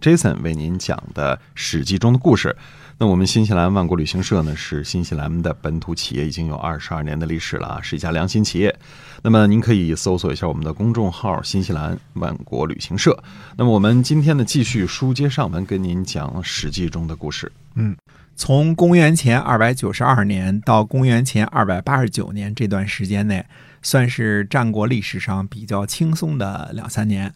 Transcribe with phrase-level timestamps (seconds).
[0.00, 2.56] Jason 为您讲的《史记》中的故事。
[2.96, 8.74] 那我们新西兰万国旅行社呢，是新西兰的本土企业，已经有二十二年的历史了啊，是一家良心企业。
[9.22, 13.22] 那么您可以搜索一下我们的公众号“新西兰万国旅行社”。
[13.56, 17.50] 那么我们今天呢，继续书接上文，跟您讲《史记》中的故事。
[17.74, 17.96] 嗯，
[18.36, 23.44] 从公元前二百九十二年到公元前二百八十九年这段时间内，
[23.82, 27.32] 算是战国历史上比较轻松的两三年。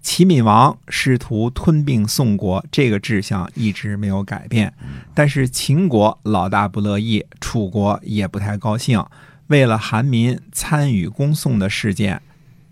[0.00, 4.72] 齐闵王试图吞并宋国，这个志向一直没有改变。
[5.14, 9.04] 但是秦国老大不乐意，楚国也不太高兴。
[9.48, 12.22] 为了韩民参与攻宋的事件，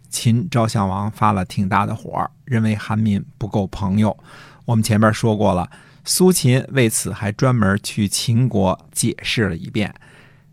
[0.09, 4.17] 秦昭襄王发了挺大的火，认为韩民不够朋友。
[4.65, 5.71] 我们前面说过了，
[6.05, 9.95] 苏秦为此还专门去秦国解释了一遍。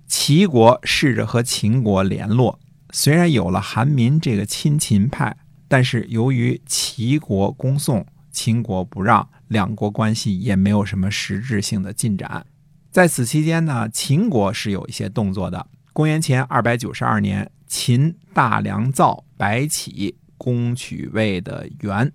[0.07, 2.59] 齐国试着和秦国联络，
[2.91, 5.37] 虽然有了韩民这个亲秦派。
[5.73, 12.45] 但是由于齐国攻宋，秦国不让，两国关系也没有什么实质性的进展。
[12.91, 15.65] 在此期间呢，秦国是有一些动作的。
[15.91, 22.11] 公元前二百九十二年，秦大良造白起攻取魏的原，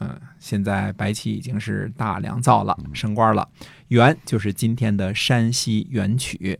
[0.00, 3.48] 嗯，现在白起已经是大良造了，升官了。
[3.86, 6.58] 原就是今天的山西垣曲。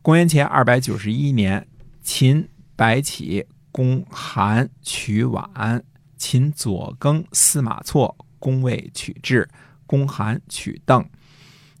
[0.00, 1.66] 公元前二百九十一年，
[2.02, 3.46] 秦白起。
[3.76, 5.82] 公韩取宛，
[6.16, 9.46] 秦左更司马错公魏取质，
[9.86, 11.06] 攻韩取邓。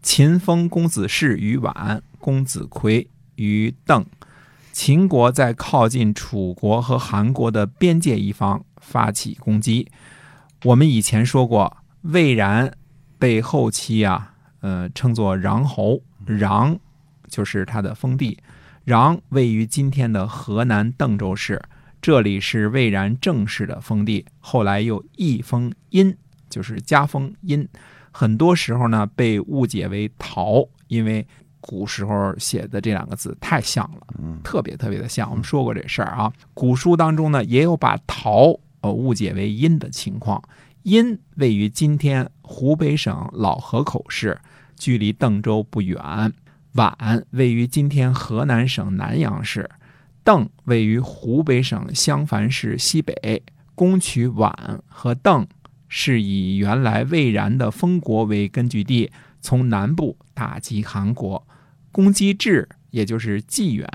[0.02, 4.04] 秦封公子氏于宛，公子魁于邓。
[4.72, 9.90] 秦国在靠近楚国和韩国的边界一方发起攻击。
[10.64, 12.76] 我们以前说过，魏然
[13.18, 16.78] 被后期啊，呃，称作穰侯，穰
[17.26, 18.38] 就是他的封地，
[18.84, 21.62] 穰位于今天的河南邓州市。
[22.00, 26.16] 这里是魏然正式的封地，后来又易封殷，
[26.48, 27.68] 就是加封殷。
[28.12, 31.26] 很多时候呢，被误解为陶，因为
[31.60, 34.06] 古时候写的这两个字太像了，
[34.44, 35.28] 特别特别的像。
[35.28, 40.42] 我们说过这事儿啊，古书当中呢也有把陶呃误解为殷的情况。
[40.82, 44.38] 殷位于今天湖北省老河口市，
[44.78, 46.32] 距离邓州不远。
[46.74, 49.68] 宛位于今天河南省南阳市。
[50.26, 53.44] 邓位于湖北省襄樊市西北，
[53.76, 54.52] 攻取宛
[54.88, 55.46] 和邓
[55.86, 61.46] 是以原来魏然的封国为根据地，从南部打击韩国。
[61.92, 63.88] 攻击至，也就是济远，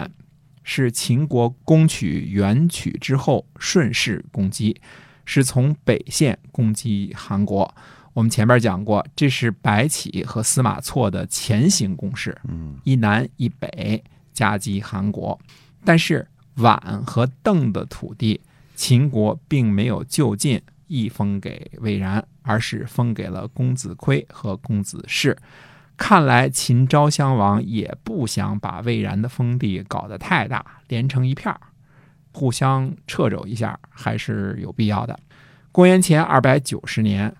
[0.64, 4.80] 是秦国攻取元曲之后顺势攻击，
[5.26, 7.76] 是从北线攻击韩国。
[8.14, 15.38] 我们前面讲过，这是白起和司马错的前行攻势，嗯，一南一北夹击韩国。
[15.84, 16.28] 但是
[16.58, 18.40] 宛和邓的土地，
[18.76, 25.38] 秦国并没有就近一封给魏然，而是封给了公子亏和公子氏。
[25.98, 31.56] 看来秦昭襄王也不想把魏然的封地搞得太大，连成一片，
[32.32, 35.20] 互相掣肘一下还是有必要的。
[35.72, 37.34] 公元前二百九十年，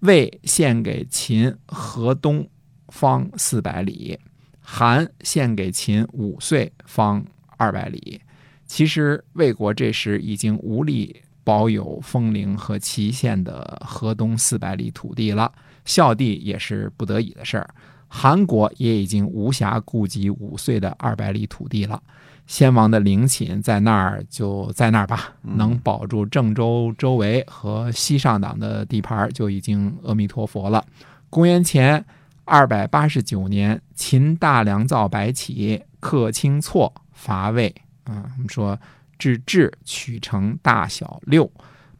[0.00, 2.48] 魏献给秦河东
[2.88, 4.18] 方四百里，
[4.60, 7.24] 韩献给秦五岁方。
[7.56, 8.20] 二百里，
[8.66, 15.52] 其实魏国这时已经无力保有封陵和祁县的河东四百里土地了，
[15.84, 17.68] 孝帝也是不得已的事儿。
[18.08, 22.00] 韩国也已经无暇顾及五岁的二百里土地了，
[22.46, 30.84] 先王的陵寝在那儿就在那儿吧，能保住郑州周围和西上党的地盘就已经阿弥陀佛了。
[31.28, 32.04] 公元前
[32.44, 36.94] 二百八十九年，秦大良造白起克清错。
[37.14, 38.78] 伐魏啊，我们说
[39.18, 41.50] 至治取城大小六，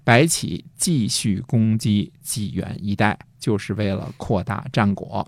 [0.03, 5.27] 白起继续攻击济源一带，就是为了扩大战果。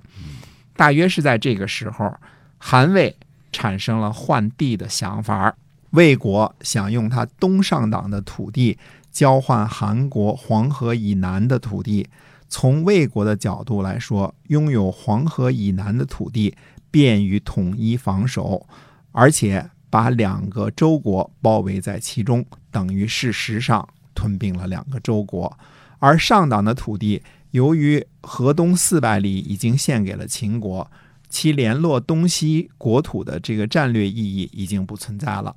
[0.75, 2.12] 大约是在这个时候，
[2.58, 3.16] 韩魏
[3.52, 5.56] 产生了换地的想法，
[5.90, 8.76] 魏国想用他东上党的土地
[9.10, 12.06] 交换韩国黄河以南的土地。
[12.49, 16.55] 从魏国的角度来说，拥有黄河以南的土地
[16.90, 18.69] 便于统一防守，
[19.12, 19.70] 而且。
[19.96, 25.58] 把两个周国包围在其中，等于事实上吞并了两个周国。
[25.98, 27.22] 而上党的土地，
[27.52, 30.90] 由于河东四百里已经献给了秦国，
[31.31, 35.56] 其联络东西国土的这个战略意义已经不存在了。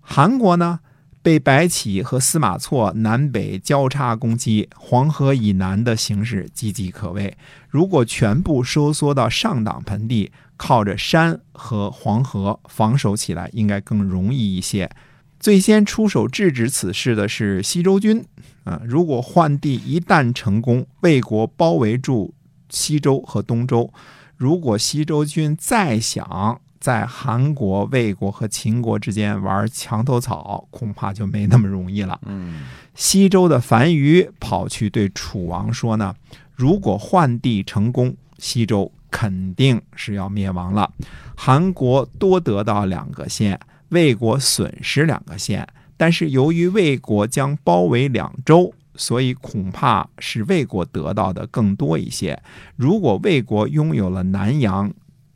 [0.00, 0.78] 韩国呢，
[1.22, 7.36] 被白起和司马错南北交叉攻击，黄河以南的形势岌岌可危。
[7.68, 14.90] 如果全部收缩到上党盆地，靠着山和黄河防守起来，应该更容易一些。
[15.38, 18.24] 最先出手制止此事的是西周军。
[18.64, 22.34] 啊，如果换地一旦成功，魏国包围住
[22.68, 23.92] 西周和东周，
[24.36, 32.18] 如果西周军再想在韩国、魏国和秦国之间玩墙头草，恐怕就没那么容易了。
[32.24, 32.62] 嗯，
[32.94, 36.14] 西周的樊於跑去对楚王说呢
[36.56, 40.90] ：“如果换地成功，西周肯定是要灭亡了。
[41.36, 43.60] 韩国多得到两个县，
[43.90, 45.68] 魏国损失两个县。
[45.98, 52.42] 但是由于魏国将包围两周，所以恐怕是魏国得到的更多一些。
[52.74, 54.90] 如果魏国拥有了南阳、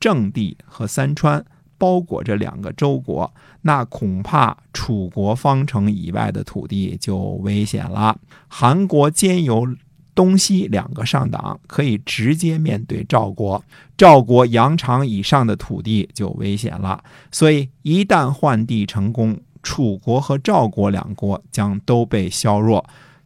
[0.05, 1.43] 郑地和三川，
[1.79, 8.21] 包裹着两个周国，那恐怕楚国方城以外的土地就危险了。
[8.47, 9.67] 韩国兼有
[10.15, 13.65] 东西两个上党，可以直接面对赵国。
[13.97, 17.03] 赵国羊肠以上的土地就危险了。
[17.33, 22.85] 所以一旦换地成功，楚国和赵国两国将都被削弱。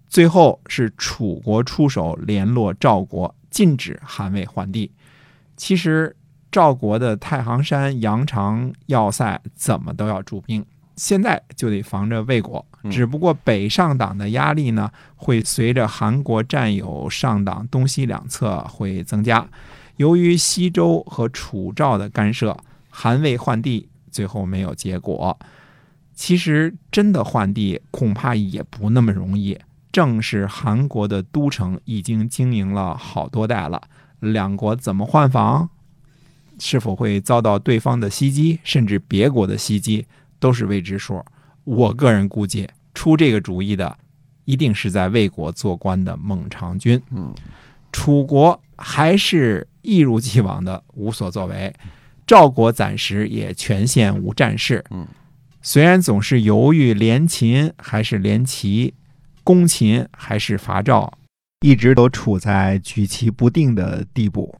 [0.08, 4.92] 最后是楚国出手联络赵国，禁止韩魏换地。
[5.56, 6.14] 其实
[6.50, 10.64] 赵国的太行山、羊肠要塞怎么都要驻兵，
[10.96, 12.64] 现在就得防着魏国。
[12.82, 19.46] 嗯只不过北上党的压力呢，会随着韩国占有上党东西两侧会增加。
[19.96, 22.56] 由于西周和楚赵的干涉，
[22.88, 25.36] 韩魏换地最后没有结果。
[26.14, 29.58] 其实真的换地恐怕也不那么容易。
[29.90, 33.82] 正是韩国的都城已经经营了好多代了，
[34.20, 35.68] 两国怎么换防，
[36.58, 40.06] 是否会遭到对方的袭击，甚至别国的袭击，
[40.38, 41.24] 都是未知数。
[41.64, 43.96] 我个人估计，出这个主意的
[44.44, 47.00] 一定是在魏国做官的孟尝君。
[47.10, 47.34] 嗯，
[47.92, 51.72] 楚国还是一如既往的无所作为，
[52.26, 54.84] 赵国暂时也全线无战事。
[54.90, 55.06] 嗯，
[55.62, 58.94] 虽然总是犹豫联秦还是联齐，
[59.44, 61.12] 攻秦还是伐赵，
[61.60, 64.54] 一直都处在举棋不定的地步。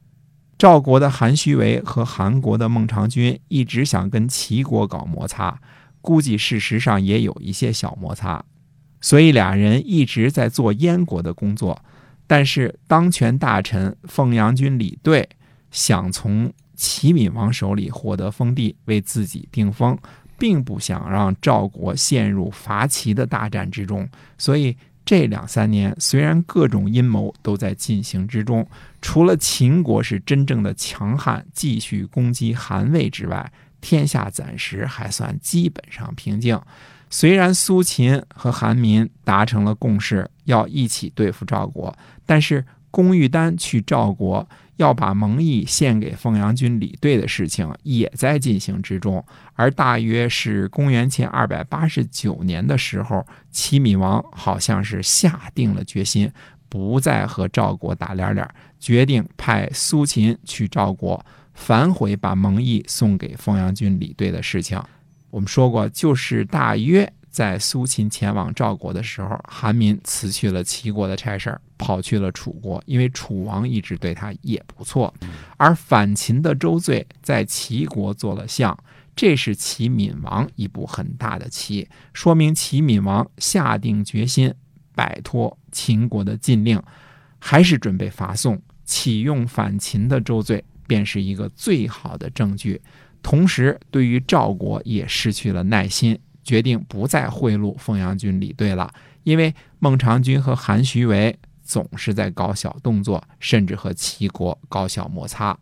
[0.59, 5.61] 赵国的韩须为和韩国的孟尝君一直想跟齐国搞摩擦，
[6.01, 8.45] 估计事实上也有一些小摩擦，
[9.01, 11.81] 所以俩人一直在做燕国的工作。
[12.27, 15.27] 但是当权大臣凤阳君李兑
[15.71, 19.97] 想从齐闵王手里获得封地，为自己定封，
[20.37, 24.77] 并不想让赵国陷入伐齐的大战之中，所以
[25.09, 28.69] 这两三年虽然各种阴谋都在进行之中，
[29.01, 33.51] 除了秦国是真正的强悍，继续攻击韩魏之外，
[33.81, 36.61] 天下暂时还算基本上平静。
[37.09, 41.97] 虽然苏秦和韩民达成了共识，要一起对付赵国，
[42.27, 49.25] 但是龚玉丹去赵国要把蒙毅献给凤阳君李兑的事情也在进行之中。
[49.55, 56.31] 而大约是公元前二百八十九年的时候，齐闵王好像是下定了决心，
[56.69, 58.49] 不再和赵国打脸脸，
[58.79, 61.25] 决定派苏秦去赵国
[61.55, 64.81] 反悔，把蒙毅送给凤阳君李兑的事情。
[65.31, 75.13] 我们说过，就是大约在苏秦前往赵国的时候，韩民辞去了齐国的差事儿，跑去了楚国，因为楚王一直对他也不错。
[75.57, 78.77] 而反秦的周罪在齐国做了相，
[79.15, 84.53] 这是齐闵王一步很大的棋，说明齐闵王下定决心
[84.95, 86.83] 摆脱秦国的禁令，
[87.39, 92.81] 还是准备伐宋，启用反秦的周罪，便是一个最好的证据。
[93.23, 98.91] 同时，对于赵国也失去了耐心，决定不再贿赂凤阳君李兑了。
[99.25, 105.59] 因为孟尝君和韩须为总是在搞小动作，甚至和齐国搞小摩擦。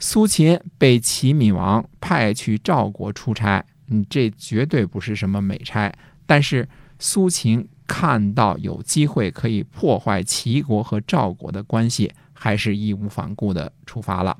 [0.00, 5.92] 苏秦被齐闵王派去赵国出差，嗯，这绝对不是什么美差。
[6.26, 14.36] 但是苏秦看到有机会可以破坏齐国和赵国的关系，还是义无反顾地出发了。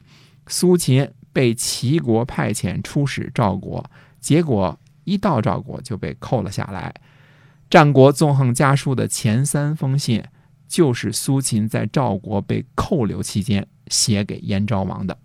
[0.48, 3.88] 苏秦被齐国派遣出使赵国，
[4.20, 6.94] 结果一到赵国就被扣了下来。
[7.70, 10.23] 战国纵横家书的前三封信，
[10.68, 15.16] 就是苏秦在赵国被扣留期间写给燕昭王的。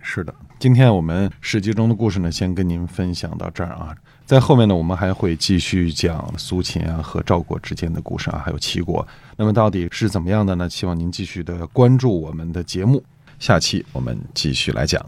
[0.00, 3.94] 是的，今天我们史记中的故事呢，先跟您分享到这儿啊。
[4.24, 9.06] 在后面呢，我们还会继续讲苏秦啊和赵国之间的故事啊，还有齐国。
[9.36, 10.70] 那么到底是怎么样的呢？
[10.70, 13.04] 希望您继续的关注我们的节目，
[13.38, 15.04] 下期我们继续来讲。